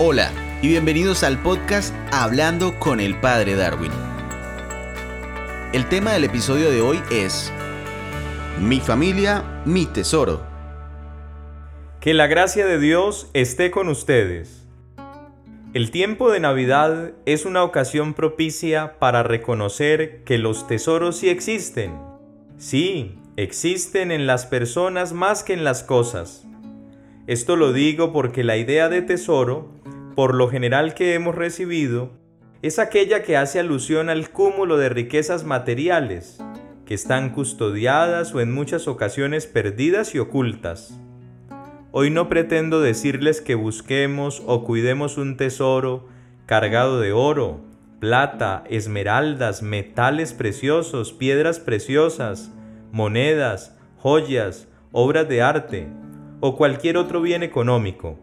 Hola 0.00 0.32
y 0.60 0.66
bienvenidos 0.66 1.22
al 1.22 1.40
podcast 1.40 1.94
Hablando 2.10 2.80
con 2.80 2.98
el 2.98 3.20
Padre 3.20 3.54
Darwin. 3.54 3.92
El 5.72 5.88
tema 5.88 6.12
del 6.14 6.24
episodio 6.24 6.68
de 6.72 6.80
hoy 6.80 7.00
es 7.12 7.52
Mi 8.58 8.80
familia, 8.80 9.62
mi 9.64 9.86
tesoro. 9.86 10.44
Que 12.00 12.12
la 12.12 12.26
gracia 12.26 12.66
de 12.66 12.80
Dios 12.80 13.30
esté 13.34 13.70
con 13.70 13.88
ustedes. 13.88 14.66
El 15.74 15.92
tiempo 15.92 16.28
de 16.32 16.40
Navidad 16.40 17.12
es 17.24 17.46
una 17.46 17.62
ocasión 17.62 18.14
propicia 18.14 18.98
para 18.98 19.22
reconocer 19.22 20.24
que 20.24 20.38
los 20.38 20.66
tesoros 20.66 21.18
sí 21.18 21.28
existen. 21.28 21.96
Sí, 22.58 23.16
existen 23.36 24.10
en 24.10 24.26
las 24.26 24.44
personas 24.44 25.12
más 25.12 25.44
que 25.44 25.52
en 25.52 25.62
las 25.62 25.84
cosas. 25.84 26.44
Esto 27.26 27.56
lo 27.56 27.72
digo 27.72 28.12
porque 28.12 28.44
la 28.44 28.58
idea 28.58 28.90
de 28.90 29.00
tesoro, 29.00 29.70
por 30.14 30.34
lo 30.34 30.48
general 30.48 30.94
que 30.94 31.14
hemos 31.14 31.34
recibido, 31.34 32.12
es 32.62 32.78
aquella 32.78 33.22
que 33.22 33.36
hace 33.36 33.60
alusión 33.60 34.08
al 34.08 34.30
cúmulo 34.30 34.76
de 34.76 34.88
riquezas 34.88 35.44
materiales, 35.44 36.38
que 36.86 36.94
están 36.94 37.30
custodiadas 37.30 38.34
o 38.34 38.40
en 38.40 38.52
muchas 38.52 38.88
ocasiones 38.88 39.46
perdidas 39.46 40.14
y 40.14 40.18
ocultas. 40.18 40.98
Hoy 41.92 42.10
no 42.10 42.28
pretendo 42.28 42.80
decirles 42.80 43.40
que 43.40 43.54
busquemos 43.54 44.42
o 44.46 44.64
cuidemos 44.64 45.16
un 45.16 45.36
tesoro 45.36 46.08
cargado 46.46 47.00
de 47.00 47.12
oro, 47.12 47.60
plata, 48.00 48.64
esmeraldas, 48.68 49.62
metales 49.62 50.32
preciosos, 50.32 51.12
piedras 51.12 51.58
preciosas, 51.58 52.52
monedas, 52.92 53.76
joyas, 53.96 54.68
obras 54.92 55.28
de 55.28 55.42
arte, 55.42 55.88
o 56.40 56.56
cualquier 56.56 56.98
otro 56.98 57.22
bien 57.22 57.42
económico. 57.42 58.18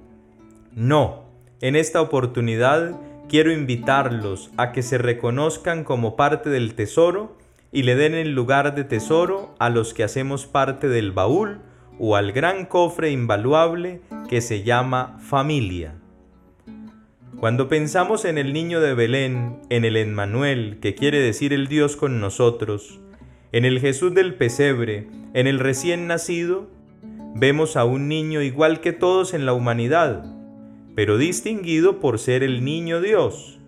No, 0.74 1.31
en 1.62 1.76
esta 1.76 2.02
oportunidad 2.02 3.00
quiero 3.30 3.52
invitarlos 3.52 4.50
a 4.58 4.72
que 4.72 4.82
se 4.82 4.98
reconozcan 4.98 5.84
como 5.84 6.16
parte 6.16 6.50
del 6.50 6.74
tesoro 6.74 7.38
y 7.72 7.84
le 7.84 7.96
den 7.96 8.16
el 8.16 8.34
lugar 8.34 8.76
de 8.76 8.84
tesoro 8.84 9.56
a 9.60 9.70
los 9.70 9.94
que 9.94 10.04
hacemos 10.04 10.48
parte 10.48 10.90
del 10.90 11.12
baúl 11.12 11.60
o 12.00 12.16
al 12.16 12.32
gran 12.32 12.66
cofre 12.66 13.12
invaluable 13.12 14.02
que 14.28 14.42
se 14.42 14.64
llama 14.64 15.20
familia. 15.22 15.96
Cuando 17.40 17.70
pensamos 17.70 18.26
en 18.26 18.38
el 18.38 18.54
niño 18.54 18.82
de 18.82 18.94
Belén, 18.94 19.60
en 19.70 19.86
el 19.86 19.98
Emmanuel, 19.98 20.80
que 20.82 20.96
quiere 20.96 21.20
decir 21.20 21.54
el 21.54 21.68
Dios 21.68 21.96
con 21.96 22.20
nosotros, 22.20 23.00
en 23.52 23.66
el 23.66 23.80
Jesús 23.80 24.14
del 24.14 24.34
pesebre, 24.34 25.08
en 25.34 25.48
el 25.48 25.60
recién 25.60 26.08
nacido, 26.08 26.70
vemos 27.36 27.78
a 27.78 27.86
un 27.86 28.08
niño 28.08 28.42
igual 28.42 28.82
que 28.82 28.94
todos 28.94 29.34
en 29.34 29.46
la 29.46 29.54
humanidad, 29.54 30.24
pero 30.96 31.18
distinguido 31.18 32.00
por 32.00 32.20
ser 32.20 32.44
el 32.44 32.64
niño 32.64 33.02
Dios, 33.02 33.60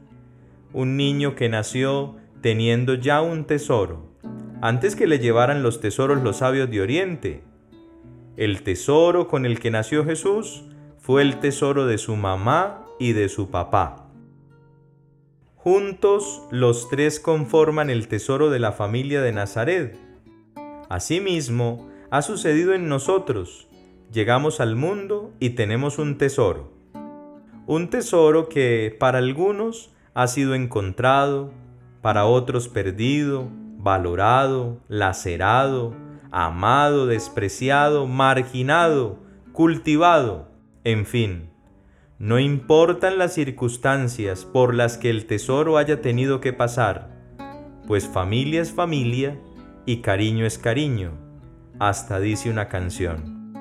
un 0.73 0.97
niño 0.97 1.35
que 1.35 1.49
nació 1.49 2.15
teniendo 2.41 2.95
ya 2.95 3.21
un 3.21 3.45
tesoro, 3.45 4.11
antes 4.61 4.95
que 4.95 5.07
le 5.07 5.19
llevaran 5.19 5.63
los 5.63 5.79
tesoros 5.79 6.23
los 6.23 6.37
sabios 6.37 6.69
de 6.69 6.81
Oriente. 6.81 7.43
El 8.35 8.63
tesoro 8.63 9.27
con 9.27 9.45
el 9.45 9.59
que 9.59 9.71
nació 9.71 10.05
Jesús 10.05 10.63
fue 10.97 11.21
el 11.21 11.39
tesoro 11.39 11.85
de 11.85 11.97
su 11.97 12.15
mamá 12.15 12.85
y 12.99 13.13
de 13.13 13.29
su 13.29 13.51
papá. 13.51 14.09
Juntos 15.55 16.41
los 16.51 16.89
tres 16.89 17.21
conforman 17.21 17.89
el 17.89 18.09
tesoro 18.09 18.49
de 18.49 18.59
la 18.59 18.73
familia 18.73 19.21
de 19.21 19.31
Nazaret. 19.31 19.97
Asimismo, 20.89 21.89
ha 22.09 22.21
sucedido 22.21 22.73
en 22.73 22.89
nosotros. 22.89 23.69
Llegamos 24.11 24.59
al 24.59 24.75
mundo 24.75 25.31
y 25.39 25.51
tenemos 25.51 25.99
un 25.99 26.17
tesoro. 26.17 26.72
Un 27.65 27.89
tesoro 27.89 28.49
que 28.49 28.95
para 28.99 29.19
algunos 29.19 29.91
ha 30.13 30.27
sido 30.27 30.53
encontrado, 30.53 31.51
para 32.01 32.25
otros 32.25 32.67
perdido, 32.67 33.49
valorado, 33.77 34.81
lacerado, 34.89 35.93
amado, 36.31 37.05
despreciado, 37.05 38.05
marginado, 38.05 39.19
cultivado, 39.53 40.49
en 40.83 41.05
fin. 41.05 41.49
No 42.19 42.37
importan 42.39 43.17
las 43.17 43.33
circunstancias 43.33 44.43
por 44.43 44.73
las 44.73 44.97
que 44.97 45.09
el 45.09 45.25
tesoro 45.25 45.77
haya 45.77 46.01
tenido 46.01 46.41
que 46.41 46.51
pasar, 46.51 47.11
pues 47.87 48.07
familia 48.07 48.61
es 48.61 48.71
familia 48.71 49.39
y 49.85 49.97
cariño 49.97 50.45
es 50.45 50.57
cariño 50.57 51.11
hasta 51.79 52.19
dice 52.19 52.49
una 52.49 52.67
canción. 52.67 53.53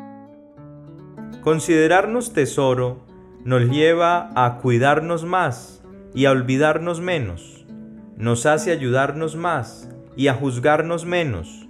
Considerarnos 1.43 2.33
tesoro 2.33 3.12
nos 3.45 3.69
lleva 3.71 4.31
a 4.35 4.59
cuidarnos 4.59 5.25
más 5.25 5.83
y 6.15 6.27
a 6.27 6.31
olvidarnos 6.31 7.01
menos. 7.01 7.67
Nos 8.17 8.47
hace 8.47 8.73
ayudarnos 8.73 9.37
más 9.37 9.91
y 10.17 10.29
a 10.29 10.35
juzgarnos 10.35 11.05
menos. 11.05 11.67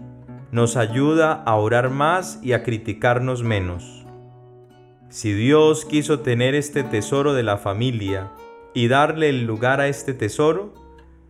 Nos 0.51 0.77
ayuda 0.77 1.33
a 1.33 1.55
orar 1.57 1.91
más 1.91 2.39
y 2.43 2.53
a 2.53 2.63
criticarnos 2.63 3.43
menos. 3.43 4.05
Si 5.09 5.33
Dios 5.33 5.85
quiso 5.85 6.21
tener 6.21 6.55
este 6.55 6.83
tesoro 6.83 7.35
de 7.35 7.43
la 7.43 7.59
familia 7.59 8.33
y 8.75 8.89
darle 8.89 9.29
el 9.29 9.45
lugar 9.45 9.81
a 9.81 9.89
este 9.89 10.15
tesoro, 10.15 10.75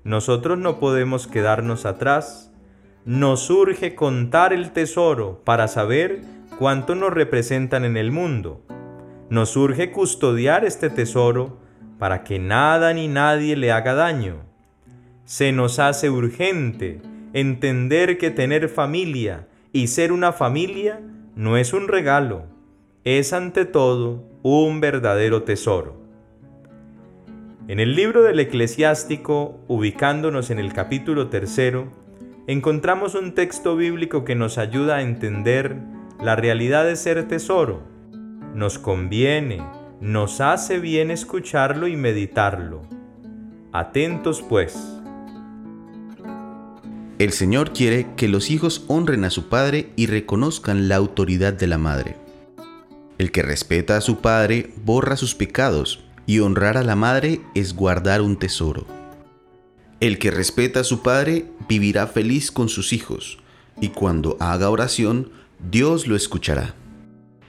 nosotros 0.05 0.59
no 0.59 0.81
podemos 0.81 1.27
quedarnos 1.27 1.87
atrás 1.87 2.53
nos 3.05 3.51
urge 3.51 3.97
contar 3.97 4.53
el 4.53 4.71
tesoro 4.71 5.41
para 5.45 5.67
saber 5.67 6.21
cuánto 6.59 6.95
nos 6.95 7.13
representan 7.13 7.85
en 7.85 7.97
el 7.97 8.13
mundo. 8.13 8.63
Nos 9.33 9.57
urge 9.57 9.91
custodiar 9.91 10.63
este 10.67 10.91
tesoro 10.91 11.57
para 11.99 12.23
que 12.23 12.39
nada 12.39 12.93
ni 12.93 13.09
nadie 13.09 13.57
le 13.57 13.73
haga 13.73 13.95
daño. 13.95 14.43
Se 15.25 15.53
nos 15.53 15.79
hace 15.79 16.11
urgente 16.11 17.01
entender 17.33 18.19
que 18.19 18.31
tener 18.31 18.69
familia 18.69 19.49
y 19.73 19.87
ser 19.87 20.13
una 20.13 20.35
familia 20.35 21.01
no 21.35 21.57
es 21.57 21.73
un 21.73 21.89
regalo, 21.89 22.45
es 23.05 23.33
ante 23.33 23.65
todo 23.65 24.23
un 24.43 24.83
verdadero 24.83 25.45
tesoro. 25.45 25.97
En 27.69 27.81
el 27.81 27.97
libro 27.97 28.23
del 28.23 28.39
eclesiástico, 28.39 29.61
ubicándonos 29.67 30.51
en 30.51 30.59
el 30.59 30.75
capítulo 30.75 31.31
tercero, 31.31 31.91
encontramos 32.47 33.15
un 33.15 33.33
texto 33.33 33.77
bíblico 33.77 34.27
que 34.27 34.35
nos 34.35 34.59
ayuda 34.59 34.97
a 34.97 35.03
entender 35.03 35.79
la 36.21 36.37
realidad 36.37 36.85
de 36.85 36.97
ser 36.97 37.27
tesoro. 37.29 37.92
Nos 38.55 38.79
conviene, 38.79 39.63
nos 40.01 40.43
hace 40.43 40.79
bien 40.79 41.11
escucharlo 41.11 41.87
y 41.87 41.97
meditarlo. 41.97 42.83
Atentos 43.73 44.43
pues. 44.43 44.79
El 47.19 47.33
Señor 47.33 47.73
quiere 47.73 48.09
que 48.15 48.29
los 48.29 48.51
hijos 48.51 48.85
honren 48.89 49.25
a 49.25 49.31
su 49.31 49.49
padre 49.49 49.91
y 49.97 50.07
reconozcan 50.07 50.89
la 50.89 50.97
autoridad 50.97 51.55
de 51.55 51.67
la 51.67 51.79
madre. 51.79 52.17
El 53.17 53.33
que 53.33 53.43
respeta 53.43 53.97
a 53.97 54.03
su 54.03 54.21
padre 54.21 54.75
borra 54.85 55.17
sus 55.17 55.35
pecados, 55.35 56.05
y 56.27 56.41
honrar 56.41 56.77
a 56.77 56.83
la 56.83 56.95
madre 56.95 57.41
es 57.55 57.75
guardar 57.75 58.21
un 58.21 58.39
tesoro. 58.39 58.87
El 60.01 60.19
que 60.19 60.31
respeta 60.31 60.81
a 60.81 60.85
su 60.85 61.03
padre 61.03 61.47
vivirá 61.69 62.07
feliz 62.07 62.51
con 62.51 62.69
sus 62.69 62.93
hijos, 62.93 63.39
y 63.81 63.89
cuando 63.89 64.37
haga 64.41 64.69
oración, 64.69 65.31
Dios 65.71 66.07
lo 66.07 66.17
escuchará. 66.17 66.75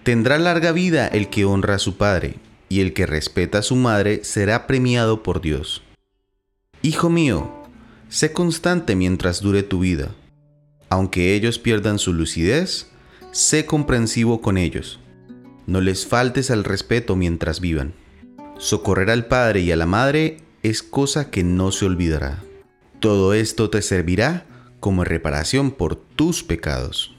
Tendrá 0.03 0.38
larga 0.38 0.74
vida 0.74 1.08
el 1.08 1.30
que 1.30 1.46
honra 1.46 1.75
a 1.75 1.80
su 1.80 1.96
padre, 1.96 2.36
y 2.68 2.81
el 2.81 2.94
que 2.94 3.06
respeta 3.06 3.59
a 3.59 3.62
su 3.62 3.78
madre 3.78 4.25
será 4.25 4.68
premiado 4.68 5.24
por 5.24 5.40
Dios. 5.40 5.81
Hijo 6.81 7.09
mío, 7.09 7.50
sé 8.09 8.34
constante 8.34 8.97
mientras 8.97 9.41
dure 9.41 9.64
tu 9.64 9.80
vida. 9.80 10.14
Aunque 10.90 11.34
ellos 11.36 11.58
pierdan 11.58 12.00
su 12.00 12.12
lucidez, 12.12 12.88
sé 13.31 13.66
comprensivo 13.66 14.41
con 14.41 14.58
ellos. 14.58 15.00
No 15.67 15.79
les 15.79 16.05
faltes 16.05 16.52
al 16.52 16.66
respeto 16.66 17.16
mientras 17.16 17.61
vivan. 17.61 17.94
Socorrer 18.58 19.09
al 19.09 19.28
padre 19.28 19.61
y 19.61 19.72
a 19.72 19.78
la 19.78 19.85
madre 19.85 20.41
es 20.64 20.84
cosa 20.84 21.32
que 21.32 21.44
no 21.46 21.72
se 21.72 21.85
olvidará. 21.85 22.44
Todo 23.00 23.34
esto 23.34 23.70
te 23.70 23.82
servirá 23.82 24.46
como 24.82 25.05
reparación 25.05 25.72
por 25.72 25.96
tus 25.96 26.44
pecados. 26.44 27.13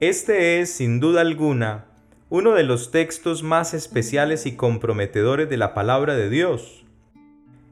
Este 0.00 0.60
es, 0.60 0.74
sin 0.74 1.00
duda 1.00 1.22
alguna, 1.22 1.86
uno 2.28 2.52
de 2.52 2.64
los 2.64 2.90
textos 2.90 3.42
más 3.42 3.72
especiales 3.72 4.44
y 4.44 4.54
comprometedores 4.54 5.48
de 5.48 5.56
la 5.56 5.72
palabra 5.72 6.14
de 6.14 6.28
Dios. 6.28 6.84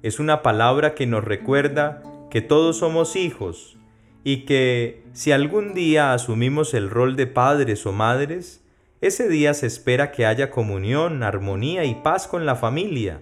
Es 0.03 0.19
una 0.19 0.41
palabra 0.41 0.95
que 0.95 1.07
nos 1.07 1.23
recuerda 1.23 2.03
que 2.31 2.41
todos 2.41 2.79
somos 2.79 3.15
hijos 3.15 3.77
y 4.25 4.47
que 4.47 5.05
si 5.13 5.33
algún 5.33 5.75
día 5.75 6.15
asumimos 6.15 6.73
el 6.73 6.89
rol 6.89 7.15
de 7.15 7.27
padres 7.27 7.85
o 7.85 7.93
madres, 7.93 8.65
ese 9.03 9.29
día 9.29 9.53
se 9.53 9.67
espera 9.67 10.11
que 10.11 10.25
haya 10.25 10.51
comunión, 10.51 11.23
armonía 11.23 11.85
y 11.85 11.95
paz 11.97 12.27
con 12.27 12.47
la 12.47 12.57
familia. 12.57 13.21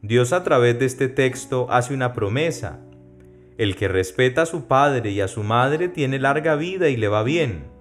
Dios 0.00 0.32
a 0.32 0.44
través 0.44 0.78
de 0.78 0.86
este 0.86 1.08
texto 1.08 1.66
hace 1.70 1.92
una 1.92 2.12
promesa. 2.12 2.78
El 3.58 3.74
que 3.74 3.88
respeta 3.88 4.42
a 4.42 4.46
su 4.46 4.68
padre 4.68 5.10
y 5.10 5.20
a 5.20 5.26
su 5.26 5.42
madre 5.42 5.88
tiene 5.88 6.20
larga 6.20 6.54
vida 6.54 6.88
y 6.88 6.96
le 6.96 7.08
va 7.08 7.24
bien. 7.24 7.79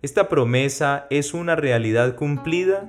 Esta 0.00 0.28
promesa 0.28 1.08
es 1.10 1.34
una 1.34 1.56
realidad 1.56 2.14
cumplida 2.14 2.88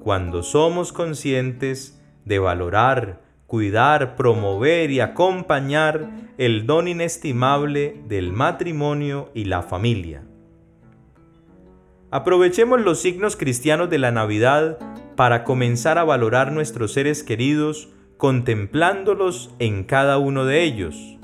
cuando 0.00 0.42
somos 0.42 0.92
conscientes 0.92 2.02
de 2.24 2.40
valorar, 2.40 3.20
cuidar, 3.46 4.16
promover 4.16 4.90
y 4.90 4.98
acompañar 4.98 6.10
el 6.36 6.66
don 6.66 6.88
inestimable 6.88 8.02
del 8.08 8.32
matrimonio 8.32 9.30
y 9.34 9.44
la 9.44 9.62
familia. 9.62 10.24
Aprovechemos 12.10 12.80
los 12.80 13.00
signos 13.00 13.36
cristianos 13.36 13.88
de 13.88 13.98
la 13.98 14.10
Navidad 14.10 14.78
para 15.14 15.44
comenzar 15.44 15.96
a 15.96 16.04
valorar 16.04 16.50
nuestros 16.50 16.92
seres 16.92 17.22
queridos 17.22 17.88
contemplándolos 18.16 19.54
en 19.60 19.84
cada 19.84 20.18
uno 20.18 20.44
de 20.44 20.64
ellos. 20.64 21.18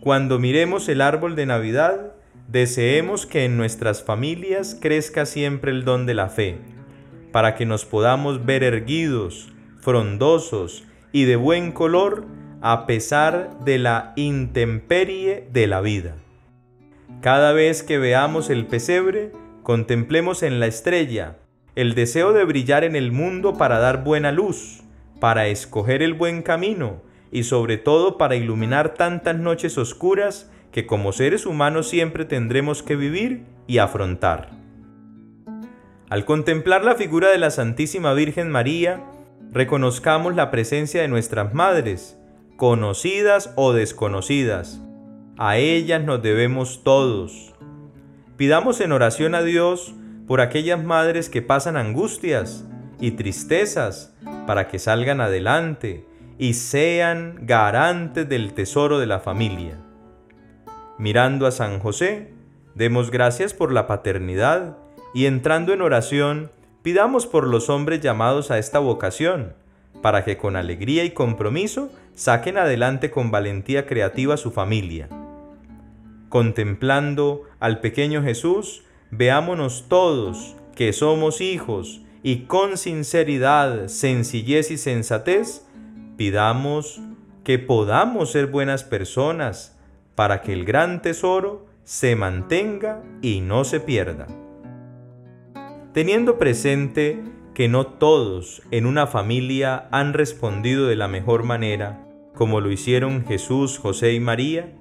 Cuando 0.00 0.40
miremos 0.40 0.88
el 0.88 1.00
árbol 1.00 1.36
de 1.36 1.46
Navidad, 1.46 2.16
deseemos 2.52 3.24
que 3.24 3.46
en 3.46 3.56
nuestras 3.56 4.04
familias 4.04 4.76
crezca 4.78 5.24
siempre 5.24 5.70
el 5.70 5.86
don 5.86 6.04
de 6.04 6.12
la 6.12 6.28
fe, 6.28 6.58
para 7.32 7.54
que 7.54 7.64
nos 7.64 7.86
podamos 7.86 8.44
ver 8.44 8.62
erguidos, 8.62 9.50
frondosos 9.80 10.84
y 11.12 11.24
de 11.24 11.36
buen 11.36 11.72
color 11.72 12.26
a 12.60 12.84
pesar 12.86 13.58
de 13.64 13.78
la 13.78 14.12
intemperie 14.16 15.48
de 15.50 15.66
la 15.66 15.80
vida. 15.80 16.14
Cada 17.22 17.52
vez 17.52 17.82
que 17.82 17.96
veamos 17.96 18.50
el 18.50 18.66
pesebre, 18.66 19.32
contemplemos 19.62 20.42
en 20.42 20.60
la 20.60 20.66
estrella 20.66 21.38
el 21.74 21.94
deseo 21.94 22.34
de 22.34 22.44
brillar 22.44 22.84
en 22.84 22.96
el 22.96 23.12
mundo 23.12 23.56
para 23.56 23.78
dar 23.78 24.04
buena 24.04 24.30
luz, 24.30 24.82
para 25.20 25.46
escoger 25.46 26.02
el 26.02 26.12
buen 26.12 26.42
camino 26.42 27.00
y 27.30 27.44
sobre 27.44 27.78
todo 27.78 28.18
para 28.18 28.36
iluminar 28.36 28.92
tantas 28.92 29.38
noches 29.38 29.78
oscuras 29.78 30.50
que 30.72 30.86
como 30.86 31.12
seres 31.12 31.46
humanos 31.46 31.88
siempre 31.88 32.24
tendremos 32.24 32.82
que 32.82 32.96
vivir 32.96 33.44
y 33.66 33.78
afrontar. 33.78 34.50
Al 36.08 36.24
contemplar 36.24 36.84
la 36.84 36.94
figura 36.94 37.30
de 37.30 37.38
la 37.38 37.50
Santísima 37.50 38.12
Virgen 38.14 38.50
María, 38.50 39.04
reconozcamos 39.52 40.34
la 40.34 40.50
presencia 40.50 41.02
de 41.02 41.08
nuestras 41.08 41.54
madres, 41.54 42.18
conocidas 42.56 43.52
o 43.56 43.72
desconocidas. 43.72 44.80
A 45.38 45.56
ellas 45.58 46.02
nos 46.02 46.22
debemos 46.22 46.82
todos. 46.84 47.54
Pidamos 48.36 48.80
en 48.80 48.92
oración 48.92 49.34
a 49.34 49.42
Dios 49.42 49.94
por 50.26 50.40
aquellas 50.40 50.82
madres 50.82 51.28
que 51.28 51.42
pasan 51.42 51.76
angustias 51.76 52.66
y 53.00 53.12
tristezas 53.12 54.14
para 54.46 54.68
que 54.68 54.78
salgan 54.78 55.20
adelante 55.20 56.06
y 56.38 56.54
sean 56.54 57.40
garantes 57.42 58.28
del 58.28 58.52
tesoro 58.54 58.98
de 58.98 59.06
la 59.06 59.20
familia. 59.20 59.78
Mirando 61.02 61.48
a 61.48 61.50
San 61.50 61.80
José, 61.80 62.28
demos 62.76 63.10
gracias 63.10 63.54
por 63.54 63.72
la 63.72 63.88
paternidad 63.88 64.76
y 65.12 65.26
entrando 65.26 65.72
en 65.72 65.82
oración, 65.82 66.52
pidamos 66.84 67.26
por 67.26 67.48
los 67.48 67.70
hombres 67.70 68.00
llamados 68.00 68.52
a 68.52 68.58
esta 68.60 68.78
vocación, 68.78 69.52
para 70.00 70.24
que 70.24 70.36
con 70.36 70.54
alegría 70.54 71.02
y 71.02 71.10
compromiso 71.10 71.90
saquen 72.14 72.56
adelante 72.56 73.10
con 73.10 73.32
valentía 73.32 73.84
creativa 73.84 74.36
su 74.36 74.52
familia. 74.52 75.08
Contemplando 76.28 77.48
al 77.58 77.80
pequeño 77.80 78.22
Jesús, 78.22 78.84
veámonos 79.10 79.86
todos 79.88 80.54
que 80.76 80.92
somos 80.92 81.40
hijos 81.40 82.02
y 82.22 82.42
con 82.44 82.76
sinceridad, 82.76 83.88
sencillez 83.88 84.70
y 84.70 84.78
sensatez, 84.78 85.66
pidamos 86.16 87.00
que 87.42 87.58
podamos 87.58 88.30
ser 88.30 88.46
buenas 88.46 88.84
personas 88.84 89.71
para 90.14 90.42
que 90.42 90.52
el 90.52 90.64
gran 90.64 91.02
tesoro 91.02 91.66
se 91.84 92.16
mantenga 92.16 93.02
y 93.22 93.40
no 93.40 93.64
se 93.64 93.80
pierda. 93.80 94.26
Teniendo 95.92 96.38
presente 96.38 97.22
que 97.54 97.68
no 97.68 97.86
todos 97.86 98.62
en 98.70 98.86
una 98.86 99.06
familia 99.06 99.88
han 99.90 100.14
respondido 100.14 100.86
de 100.86 100.96
la 100.96 101.08
mejor 101.08 101.42
manera, 101.42 102.06
como 102.34 102.60
lo 102.60 102.70
hicieron 102.70 103.26
Jesús, 103.26 103.78
José 103.78 104.14
y 104.14 104.20
María, 104.20 104.72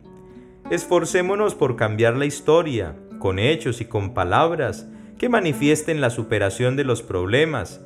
esforcémonos 0.70 1.54
por 1.56 1.76
cambiar 1.76 2.16
la 2.16 2.26
historia, 2.26 2.96
con 3.20 3.40
hechos 3.40 3.82
y 3.82 3.86
con 3.86 4.14
palabras, 4.14 4.88
que 5.18 5.30
manifiesten 5.30 6.02
la 6.02 6.10
superación 6.10 6.76
de 6.76 6.86
los 6.86 7.02
problemas 7.02 7.82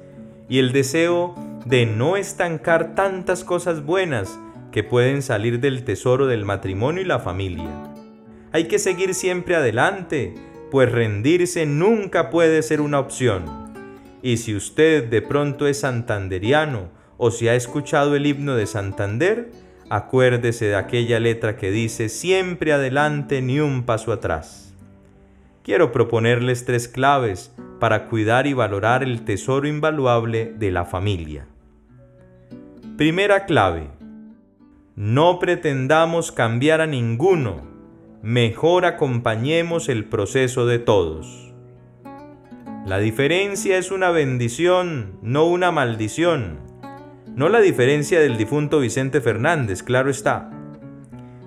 y 0.48 0.60
el 0.60 0.72
deseo 0.72 1.36
de 1.66 1.86
no 1.86 2.16
estancar 2.16 2.94
tantas 2.94 3.44
cosas 3.44 3.84
buenas 3.84 4.40
que 4.76 4.84
pueden 4.84 5.24
salir 5.24 5.60
del 5.60 5.86
tesoro 5.86 6.28
del 6.28 6.46
matrimonio 6.46 7.02
y 7.02 7.06
la 7.06 7.18
familia. 7.18 7.72
Hay 8.52 8.66
que 8.66 8.78
seguir 8.78 9.16
siempre 9.16 9.56
adelante, 9.56 10.36
pues 10.70 10.92
rendirse 10.92 11.66
nunca 11.66 12.30
puede 12.30 12.62
ser 12.62 12.82
una 12.82 13.00
opción. 13.00 13.46
Y 14.22 14.38
si 14.38 14.54
usted 14.54 15.06
de 15.06 15.24
pronto 15.24 15.66
es 15.66 15.80
santanderiano 15.80 16.90
o 17.18 17.32
si 17.32 17.48
ha 17.48 17.56
escuchado 17.56 18.16
el 18.16 18.28
himno 18.28 18.56
de 18.56 18.68
Santander, 18.68 19.50
acuérdese 19.90 20.66
de 20.66 20.76
aquella 20.76 21.20
letra 21.20 21.58
que 21.58 21.72
dice 21.72 22.08
siempre 22.08 22.72
adelante 22.72 23.42
ni 23.42 23.60
un 23.60 23.84
paso 23.84 24.12
atrás 24.12 24.66
quiero 25.66 25.92
proponerles 25.92 26.64
tres 26.64 26.88
claves 26.88 27.52
para 27.80 28.06
cuidar 28.06 28.46
y 28.46 28.54
valorar 28.54 29.02
el 29.02 29.26
tesoro 29.26 29.68
invaluable 29.68 30.54
de 30.56 30.72
la 30.72 30.86
familia. 30.86 31.48
Primera 32.98 33.46
clave. 33.46 33.90
No 34.98 35.40
pretendamos 35.40 36.32
cambiar 36.32 36.80
a 36.80 36.88
ninguno, 36.88 37.64
mejor 38.22 38.86
acompañemos 38.86 39.90
el 39.90 40.06
proceso 40.06 40.66
de 40.66 40.80
todos. 40.80 41.54
La 42.86 43.00
diferencia 43.00 43.78
es 43.78 43.92
una 43.92 44.12
bendición, 44.12 45.20
no 45.22 45.48
una 45.48 45.74
maldición. 45.74 46.60
No 47.36 47.50
la 47.50 47.60
diferencia 47.60 48.22
del 48.22 48.38
difunto 48.38 48.80
Vicente 48.80 49.20
Fernández, 49.20 49.84
claro 49.84 50.10
está. 50.10 50.50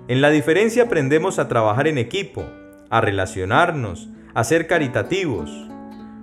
En 0.07 0.21
la 0.21 0.29
diferencia 0.29 0.83
aprendemos 0.83 1.39
a 1.39 1.47
trabajar 1.47 1.87
en 1.87 1.97
equipo, 1.97 2.45
a 2.91 3.01
relacionarnos, 3.01 4.09
a 4.35 4.43
ser 4.43 4.67
caritativos. 4.67 5.49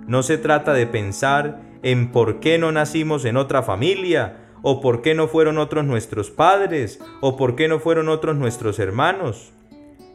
No 0.07 0.23
se 0.23 0.37
trata 0.37 0.71
de 0.71 0.87
pensar 0.87 1.59
en 1.83 2.09
por 2.13 2.39
qué 2.39 2.57
no 2.57 2.71
nacimos 2.71 3.25
en 3.25 3.35
otra 3.35 3.63
familia, 3.63 4.46
o 4.61 4.81
por 4.81 5.01
qué 5.01 5.13
no 5.13 5.27
fueron 5.27 5.57
otros 5.57 5.85
nuestros 5.85 6.31
padres, 6.31 6.99
o 7.21 7.37
por 7.37 7.55
qué 7.55 7.67
no 7.67 7.79
fueron 7.79 8.09
otros 8.09 8.35
nuestros 8.35 8.79
hermanos. 8.79 9.51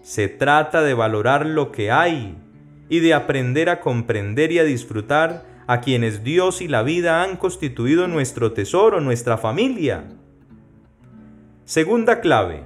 Se 0.02 0.28
trata 0.28 0.82
de 0.82 0.94
valorar 0.94 1.46
lo 1.46 1.70
que 1.72 1.90
hay 1.90 2.36
y 2.88 3.00
de 3.00 3.14
aprender 3.14 3.68
a 3.68 3.80
comprender 3.80 4.52
y 4.52 4.58
a 4.58 4.64
disfrutar 4.64 5.44
a 5.66 5.80
quienes 5.80 6.24
Dios 6.24 6.60
y 6.60 6.68
la 6.68 6.82
vida 6.82 7.22
han 7.22 7.36
constituido 7.36 8.08
nuestro 8.08 8.52
tesoro, 8.52 9.00
nuestra 9.00 9.38
familia. 9.38 10.04
Segunda 11.64 12.20
clave. 12.20 12.64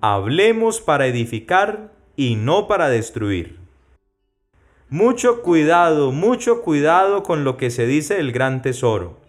Hablemos 0.00 0.80
para 0.80 1.06
edificar 1.06 1.92
y 2.16 2.36
no 2.36 2.66
para 2.66 2.88
destruir. 2.88 3.58
Mucho 4.90 5.42
cuidado, 5.42 6.12
mucho 6.12 6.60
cuidado 6.62 7.22
con 7.22 7.44
lo 7.44 7.56
que 7.56 7.70
se 7.70 7.86
dice 7.86 8.16
del 8.16 8.32
gran 8.32 8.60
tesoro. 8.60 9.23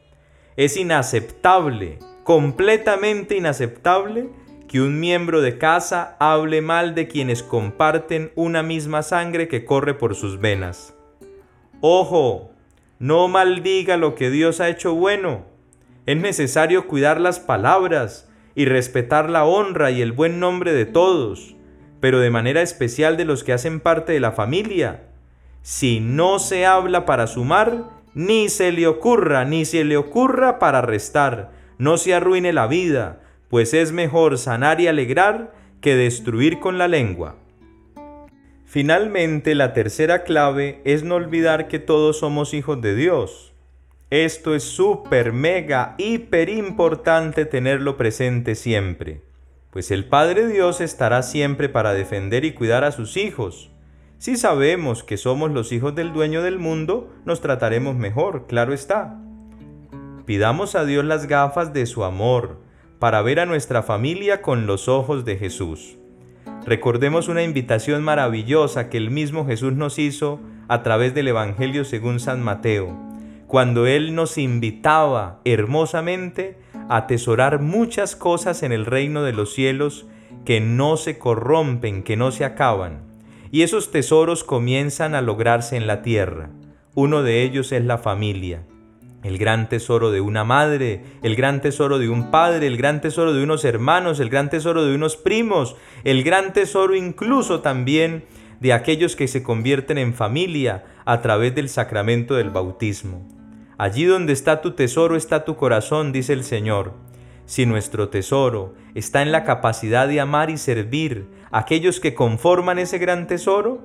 Es 0.58 0.78
inaceptable, 0.78 2.00
completamente 2.24 3.36
inaceptable, 3.36 4.30
que 4.68 4.82
un 4.82 5.00
miembro 5.00 5.42
de 5.42 5.58
casa 5.58 6.16
hable 6.20 6.62
mal 6.62 6.96
de 6.96 7.08
quienes 7.08 7.44
comparten 7.44 8.32
una 8.36 8.64
misma 8.64 9.04
sangre 9.04 9.48
que 9.48 9.66
corre 9.66 9.94
por 9.94 10.16
sus 10.16 10.40
venas. 10.40 10.96
Ojo, 11.82 12.52
no 13.00 13.28
maldiga 13.28 13.98
lo 13.98 14.16
que 14.16 14.30
Dios 14.30 14.60
ha 14.60 14.70
hecho 14.70 14.96
bueno. 14.96 15.46
Es 16.06 16.18
necesario 16.18 16.88
cuidar 16.88 17.20
las 17.20 17.40
palabras 17.40 18.30
y 18.56 18.66
respetar 18.66 19.30
la 19.30 19.46
honra 19.46 19.92
y 19.92 20.02
el 20.02 20.12
buen 20.12 20.40
nombre 20.40 20.74
de 20.74 20.86
todos 20.86 21.56
pero 22.06 22.20
de 22.20 22.30
manera 22.30 22.62
especial 22.62 23.18
de 23.18 23.26
los 23.26 23.44
que 23.44 23.52
hacen 23.52 23.80
parte 23.80 24.14
de 24.14 24.20
la 24.20 24.32
familia. 24.32 25.08
Si 25.64 26.00
no 26.00 26.38
se 26.38 26.68
habla 26.68 27.04
para 27.04 27.26
sumar, 27.26 27.86
ni 28.16 28.50
se 28.50 28.72
le 28.72 28.88
ocurra, 28.88 29.46
ni 29.46 29.66
se 29.66 29.84
le 29.84 29.98
ocurra 29.98 30.58
para 30.58 30.82
restar, 30.82 31.52
no 31.78 31.98
se 31.98 32.16
arruine 32.16 32.52
la 32.52 32.66
vida, 32.66 33.22
pues 33.50 33.76
es 33.76 33.92
mejor 33.92 34.40
sanar 34.40 34.82
y 34.82 34.88
alegrar 34.88 35.54
que 35.82 35.96
destruir 35.96 36.60
con 36.60 36.80
la 36.80 36.88
lengua. 36.88 37.36
Finalmente, 38.66 39.54
la 39.54 39.74
tercera 39.74 40.24
clave 40.24 40.82
es 40.84 41.04
no 41.04 41.16
olvidar 41.16 41.68
que 41.68 41.78
todos 41.78 42.18
somos 42.18 42.56
hijos 42.56 42.82
de 42.82 42.96
Dios. 42.96 43.54
Esto 44.10 44.56
es 44.56 44.64
súper, 44.64 45.32
mega, 45.32 45.94
hiper 46.00 46.50
importante 46.50 47.46
tenerlo 47.46 47.98
presente 47.98 48.56
siempre 48.56 49.22
pues 49.76 49.92
el 49.92 50.06
Padre 50.06 50.48
Dios 50.48 50.80
estará 50.80 51.22
siempre 51.22 51.68
para 51.68 51.94
defender 51.94 52.46
y 52.46 52.54
cuidar 52.54 52.86
a 52.86 52.94
sus 52.94 53.18
hijos. 53.18 53.72
Si 54.26 54.38
sabemos 54.38 55.04
que 55.04 55.18
somos 55.18 55.52
los 55.52 55.72
hijos 55.72 55.94
del 55.94 56.12
dueño 56.12 56.42
del 56.42 56.58
mundo, 56.58 57.14
nos 57.26 57.42
trataremos 57.42 57.96
mejor, 57.96 58.48
claro 58.48 58.74
está. 58.74 59.22
Pidamos 60.26 60.74
a 60.74 60.84
Dios 60.84 61.06
las 61.06 61.28
gafas 61.28 61.74
de 61.74 61.86
su 61.86 62.04
amor, 62.04 62.60
para 62.98 63.22
ver 63.22 63.40
a 63.40 63.46
nuestra 63.46 63.84
familia 63.84 64.42
con 64.42 64.66
los 64.66 64.88
ojos 64.88 65.26
de 65.26 65.38
Jesús. 65.38 65.98
Recordemos 66.66 67.28
una 67.28 67.44
invitación 67.44 68.04
maravillosa 68.04 68.90
que 68.90 68.98
el 68.98 69.12
mismo 69.12 69.46
Jesús 69.46 69.74
nos 69.74 70.00
hizo 70.00 70.40
a 70.68 70.82
través 70.82 71.14
del 71.14 71.28
Evangelio 71.28 71.86
según 71.86 72.20
San 72.20 72.42
Mateo, 72.42 72.98
cuando 73.46 73.86
Él 73.86 74.16
nos 74.16 74.40
invitaba 74.40 75.40
hermosamente 75.46 76.58
a 76.90 76.98
atesorar 76.98 77.62
muchas 77.62 78.16
cosas 78.16 78.64
en 78.64 78.72
el 78.72 78.88
reino 78.88 79.22
de 79.22 79.34
los 79.34 79.54
cielos 79.54 80.08
que 80.46 80.62
no 80.62 80.98
se 80.98 81.20
corrompen, 81.20 82.02
que 82.02 82.18
no 82.18 82.32
se 82.32 82.44
acaban. 82.44 83.05
Y 83.56 83.64
esos 83.64 83.90
tesoros 83.90 84.44
comienzan 84.44 85.16
a 85.16 85.22
lograrse 85.22 85.78
en 85.78 85.88
la 85.88 86.02
tierra. 86.02 86.50
Uno 86.94 87.24
de 87.24 87.42
ellos 87.42 87.72
es 87.72 87.86
la 87.86 87.98
familia. 87.98 88.64
El 89.24 89.38
gran 89.38 89.70
tesoro 89.70 90.12
de 90.12 90.20
una 90.20 90.44
madre, 90.44 91.06
el 91.24 91.38
gran 91.38 91.62
tesoro 91.62 91.98
de 91.98 92.10
un 92.10 92.32
padre, 92.32 92.68
el 92.68 92.76
gran 92.76 93.00
tesoro 93.00 93.32
de 93.34 93.42
unos 93.42 93.64
hermanos, 93.64 94.20
el 94.20 94.30
gran 94.30 94.50
tesoro 94.50 94.84
de 94.84 94.94
unos 94.94 95.16
primos, 95.16 95.78
el 96.04 96.22
gran 96.24 96.52
tesoro 96.52 96.98
incluso 96.98 97.62
también 97.62 98.26
de 98.60 98.74
aquellos 98.74 99.16
que 99.16 99.30
se 99.30 99.42
convierten 99.42 100.00
en 100.00 100.14
familia 100.14 100.84
a 101.06 101.22
través 101.22 101.56
del 101.56 101.70
sacramento 101.70 102.36
del 102.36 102.50
bautismo. 102.50 103.26
Allí 103.78 104.04
donde 104.04 104.34
está 104.34 104.60
tu 104.60 104.72
tesoro 104.72 105.16
está 105.16 105.46
tu 105.46 105.56
corazón, 105.56 106.12
dice 106.12 106.34
el 106.34 106.44
Señor. 106.44 106.92
Si 107.46 107.66
nuestro 107.66 108.10
tesoro 108.10 108.74
está 108.96 109.22
en 109.22 109.32
la 109.32 109.46
capacidad 109.46 110.10
de 110.10 110.20
amar 110.20 110.50
y 110.50 110.58
servir 110.58 111.28
aquellos 111.56 112.02
que 112.02 112.14
conforman 112.14 112.80
ese 112.80 112.98
gran 112.98 113.28
tesoro, 113.28 113.80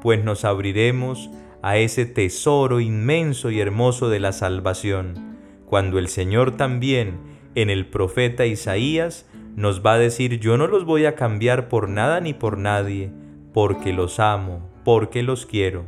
pues 0.00 0.24
nos 0.24 0.46
abriremos 0.46 1.28
a 1.60 1.76
ese 1.76 2.06
tesoro 2.06 2.80
inmenso 2.80 3.50
y 3.50 3.60
hermoso 3.60 4.08
de 4.08 4.20
la 4.20 4.32
salvación, 4.32 5.36
cuando 5.66 5.98
el 5.98 6.08
Señor 6.08 6.56
también 6.56 7.18
en 7.54 7.68
el 7.68 7.84
profeta 7.84 8.46
Isaías 8.46 9.28
nos 9.54 9.84
va 9.84 9.92
a 9.92 9.98
decir, 9.98 10.40
yo 10.40 10.56
no 10.56 10.66
los 10.66 10.86
voy 10.86 11.04
a 11.04 11.14
cambiar 11.14 11.68
por 11.68 11.90
nada 11.90 12.20
ni 12.20 12.32
por 12.32 12.56
nadie, 12.56 13.12
porque 13.52 13.92
los 13.92 14.18
amo, 14.18 14.70
porque 14.82 15.22
los 15.22 15.44
quiero. 15.44 15.84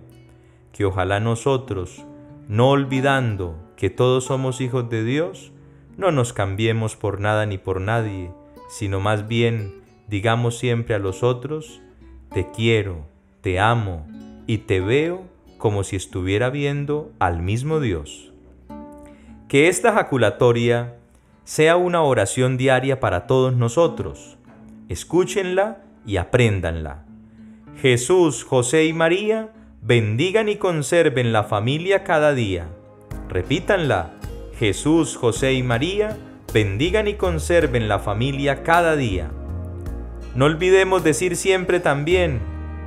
Que 0.70 0.84
ojalá 0.84 1.18
nosotros, 1.18 2.04
no 2.46 2.68
olvidando 2.68 3.56
que 3.74 3.88
todos 3.88 4.24
somos 4.24 4.60
hijos 4.60 4.90
de 4.90 5.02
Dios, 5.02 5.50
no 5.96 6.12
nos 6.12 6.34
cambiemos 6.34 6.94
por 6.94 7.20
nada 7.20 7.46
ni 7.46 7.56
por 7.56 7.80
nadie, 7.80 8.30
sino 8.68 9.00
más 9.00 9.28
bien 9.28 9.81
digamos 10.12 10.58
siempre 10.58 10.94
a 10.94 10.98
los 10.98 11.22
otros, 11.22 11.80
te 12.34 12.50
quiero, 12.50 13.06
te 13.40 13.58
amo 13.58 14.06
y 14.46 14.58
te 14.58 14.80
veo 14.80 15.22
como 15.56 15.84
si 15.84 15.96
estuviera 15.96 16.50
viendo 16.50 17.10
al 17.18 17.40
mismo 17.40 17.80
Dios. 17.80 18.30
Que 19.48 19.68
esta 19.68 19.94
jaculatoria 19.94 20.96
sea 21.44 21.76
una 21.76 22.02
oración 22.02 22.58
diaria 22.58 23.00
para 23.00 23.26
todos 23.26 23.56
nosotros. 23.56 24.36
Escúchenla 24.90 25.78
y 26.04 26.18
apréndanla. 26.18 27.06
Jesús, 27.80 28.44
José 28.44 28.84
y 28.84 28.92
María, 28.92 29.48
bendigan 29.80 30.50
y 30.50 30.56
conserven 30.56 31.32
la 31.32 31.44
familia 31.44 32.04
cada 32.04 32.34
día. 32.34 32.66
Repítanla. 33.30 34.10
Jesús, 34.58 35.16
José 35.16 35.54
y 35.54 35.62
María, 35.62 36.18
bendigan 36.52 37.08
y 37.08 37.14
conserven 37.14 37.88
la 37.88 37.98
familia 37.98 38.62
cada 38.62 38.94
día. 38.94 39.30
No 40.34 40.46
olvidemos 40.46 41.04
decir 41.04 41.36
siempre 41.36 41.78
también, 41.78 42.40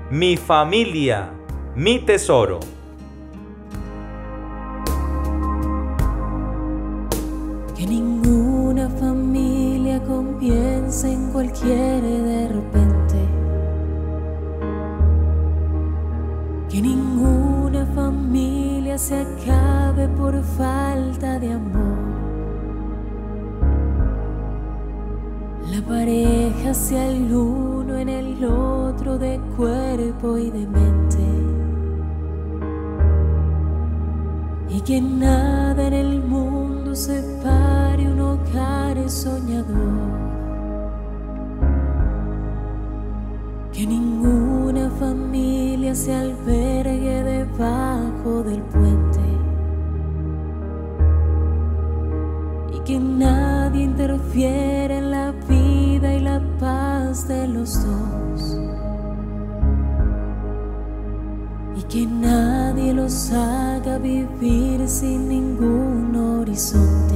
mi 0.10 0.36
familia, 0.36 1.30
mi 1.76 2.00
tesoro. 2.00 2.60
Que 7.78 7.86
ninguna 7.86 8.90
familia 8.90 10.02
comience 10.04 11.12
en 11.12 11.32
cualquier 11.32 12.02
de 12.02 12.48
repente 12.48 12.96
Que 16.76 16.82
ninguna 16.82 17.86
familia 17.96 18.98
se 18.98 19.16
acabe 19.16 20.08
por 20.10 20.44
falta 20.44 21.40
de 21.40 21.54
amor. 21.54 22.15
Pareja 25.88 26.74
sea 26.74 27.08
el 27.08 27.34
uno 27.34 27.98
en 27.98 28.10
el 28.10 28.44
otro 28.46 29.18
de 29.18 29.40
cuerpo 29.56 30.38
y 30.38 30.50
de 30.50 30.68
mente. 30.68 31.24
Y 34.70 34.82
que 34.82 35.00
nada 35.00 35.88
en 35.88 35.94
el 35.94 36.22
mundo 36.24 36.96
separe 36.96 38.12
un 38.12 38.20
hogar 38.20 39.10
soñador. 39.10 40.26
Que 43.72 43.86
ninguna 43.86 44.90
familia 44.92 45.94
se 45.94 46.14
albergue 46.14 47.24
debajo 47.24 48.44
del 48.44 48.62
puente. 48.64 49.20
Y 52.74 52.80
que 52.80 53.00
nadie 53.00 53.84
interfiera 53.84 54.75
Y 61.76 61.82
que 61.90 62.06
nadie 62.06 62.94
los 62.94 63.32
haga 63.32 63.98
vivir 63.98 64.88
sin 64.88 65.28
ningún 65.28 66.16
horizonte. 66.16 67.16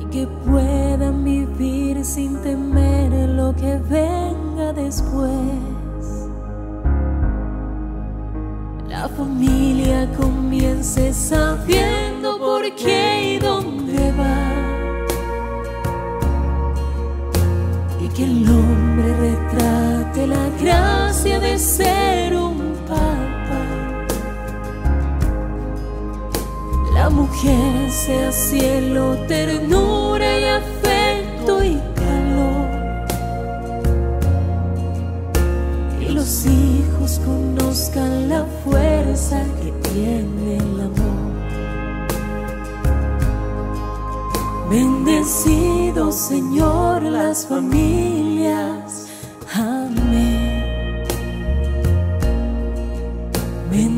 Y 0.00 0.04
que 0.06 0.26
puedan 0.46 1.24
vivir 1.24 2.02
sin 2.06 2.38
temer 2.38 3.28
lo 3.28 3.54
que 3.54 3.76
venga 3.90 4.72
después. 4.72 5.30
La 8.88 9.06
familia 9.10 10.10
comience 10.16 11.12
sabiendo 11.12 12.38
por 12.38 12.62
qué 12.76 13.34
y 13.34 13.38
dónde 13.38 13.87
gracia 20.60 21.38
de 21.40 21.58
ser 21.58 22.34
un 22.36 22.74
papa. 22.86 23.62
La 26.94 27.08
mujer 27.10 27.90
sea 27.90 28.32
cielo, 28.32 29.16
ternura 29.26 30.38
y 30.38 30.44
afecto 30.44 31.64
y 31.64 31.80
calor. 31.94 32.68
Y 36.00 36.08
los 36.10 36.46
hijos 36.46 37.20
conozcan 37.24 38.28
la 38.28 38.44
fuerza 38.64 39.42
que 39.62 39.72
tiene 39.90 40.56
el 40.56 40.80
amor. 40.80 41.18
Bendecido 44.70 46.12
Señor 46.12 47.02
las 47.02 47.46
familias. 47.46 49.07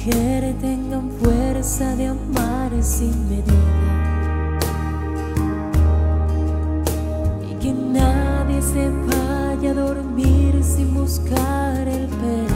marido 0.00 0.10
y 0.10 0.10
mujer 0.10 0.54
tengan 0.60 1.10
fuerza 1.22 1.96
de 1.96 2.06
amar 2.06 2.70
sin 2.82 3.28
medida. 3.28 3.50
Y 7.50 7.54
que 7.54 7.72
nadie 7.72 8.62
se 8.62 8.88
vaya 8.88 9.70
a 9.70 9.74
dormir 9.74 10.62
sin 10.62 10.94
buscar 10.94 11.86
el 11.88 12.06
perdón. 12.06 12.49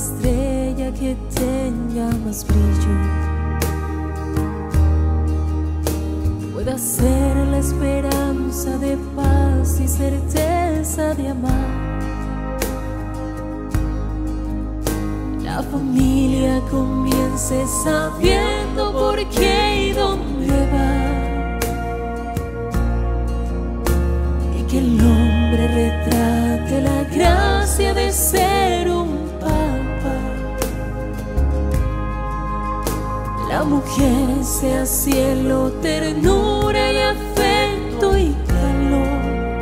estrella 0.00 0.90
que 0.94 1.14
tenga 1.34 2.08
más 2.24 2.46
brillo 2.46 2.94
pueda 6.54 6.78
ser 6.78 7.36
la 7.52 7.58
esperanza 7.58 8.78
de 8.78 8.96
paz 9.14 9.78
y 9.78 9.88
certeza 9.88 11.14
de 11.14 11.28
amar. 11.28 11.80
La 15.42 15.62
familia 15.62 16.62
comience 16.70 17.66
sabiendo 17.84 18.92
por 18.92 19.16
qué 19.28 19.88
y 19.88 19.92
dónde 19.92 20.58
va. 20.72 20.92
Y 24.58 24.62
que 24.64 24.78
el 24.78 25.00
hombre 25.00 25.62
retrate 25.80 26.80
la 26.82 27.04
gracia 27.04 27.92
de 27.92 28.12
ser. 28.12 28.49
Mujer 33.64 34.42
sea 34.42 34.84
cielo, 34.86 35.70
ternura 35.82 36.92
y 36.92 36.96
afecto 36.98 38.16
y 38.16 38.34
calor. 38.48 39.58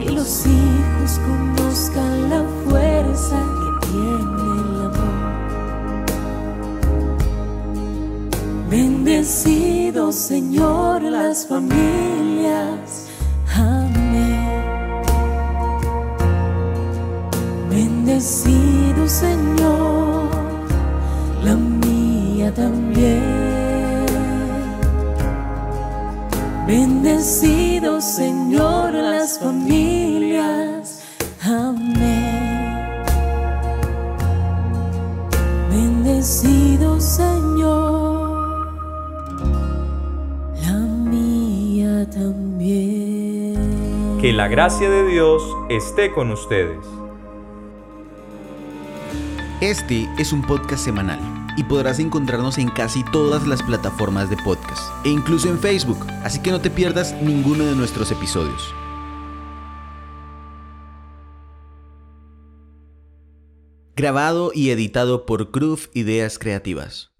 Y 0.00 0.08
los 0.10 0.46
hijos 0.46 1.20
conozcan 1.26 2.30
la 2.30 2.44
fuerza 2.64 3.38
que 3.58 3.68
tiene 3.86 4.42
el 4.60 4.80
amor. 4.86 5.16
Bendecido 8.68 10.12
Señor 10.12 11.02
las 11.02 11.46
familias. 11.46 13.06
Amén. 13.54 14.36
Bendecido 17.70 19.08
Señor, 19.08 19.95
la 21.46 21.54
mía 21.54 22.52
también. 22.52 23.22
Bendecido 26.66 28.00
Señor 28.00 28.92
las 28.92 29.38
familias. 29.38 31.04
Amén. 31.44 33.04
Bendecido 35.70 37.00
Señor, 37.00 38.66
la 40.64 40.78
mía 41.12 42.10
también. 42.10 43.54
Que 44.20 44.32
la 44.32 44.48
gracia 44.48 44.90
de 44.90 45.06
Dios 45.06 45.42
esté 45.68 46.10
con 46.10 46.32
ustedes. 46.32 46.84
Este 49.60 50.08
es 50.18 50.32
un 50.32 50.42
podcast 50.42 50.84
semanal 50.84 51.35
y 51.56 51.64
podrás 51.64 51.98
encontrarnos 51.98 52.58
en 52.58 52.68
casi 52.68 53.02
todas 53.04 53.46
las 53.46 53.62
plataformas 53.62 54.30
de 54.30 54.36
podcast 54.36 54.82
e 55.04 55.08
incluso 55.08 55.48
en 55.48 55.58
Facebook, 55.58 56.06
así 56.22 56.40
que 56.40 56.50
no 56.50 56.60
te 56.60 56.70
pierdas 56.70 57.14
ninguno 57.22 57.64
de 57.64 57.74
nuestros 57.74 58.10
episodios. 58.10 58.74
Grabado 63.96 64.50
y 64.54 64.68
editado 64.68 65.24
por 65.24 65.50
Groove 65.50 65.88
Ideas 65.94 66.38
Creativas. 66.38 67.12